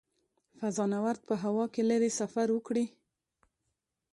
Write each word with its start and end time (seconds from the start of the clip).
فضانورد 0.59 1.19
په 1.29 1.35
هوا 1.43 1.65
کې 1.73 1.81
لیرې 1.89 2.11
سفر 2.19 2.47
وکړي. 2.53 2.85